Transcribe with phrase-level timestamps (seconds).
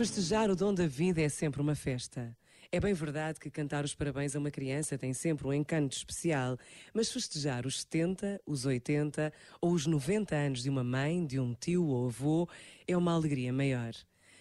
[0.00, 2.34] Festejar o dom da vida é sempre uma festa.
[2.72, 6.56] É bem verdade que cantar os parabéns a uma criança tem sempre um encanto especial,
[6.94, 11.52] mas festejar os 70, os 80 ou os 90 anos de uma mãe, de um
[11.52, 12.48] tio ou avô
[12.88, 13.92] é uma alegria maior.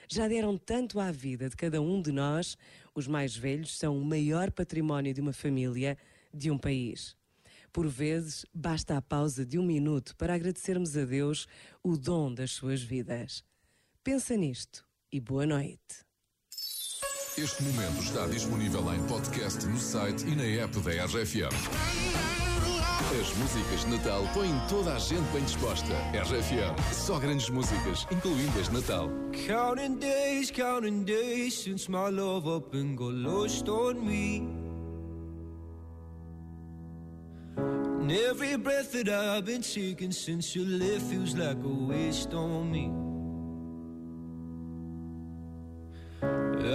[0.08, 2.58] Já deram tanto à vida de cada um de nós,
[2.96, 5.98] os mais velhos são o maior património de uma família,
[6.34, 7.18] de um país.
[7.74, 11.50] Por vezes, basta a pausa de um minuto para agradecermos a Deus
[11.84, 13.44] o dom das suas vidas.
[14.02, 16.06] Pensa nisto e boa noite.
[17.38, 21.50] Este momento está disponível em podcast no site e na app da RFM.
[23.20, 25.94] As músicas de Natal põem toda a gente bem disposta.
[26.14, 29.10] RFM, só grandes músicas, incluindo as de Natal.
[29.48, 34.48] Counting days, counting days since my love up and got lost on me.
[38.02, 42.72] And every breath that I've been taking since you left feels like a waste on
[42.72, 42.92] me.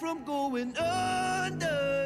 [0.00, 1.99] from going under.